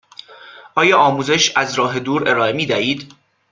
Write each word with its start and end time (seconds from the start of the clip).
آیا 0.75 0.97
آموزش 0.97 1.57
از 1.57 1.73
راه 1.73 1.99
دور 1.99 2.29
ارائه 2.29 2.53
می 2.53 2.65
دهید؟ 2.65 3.13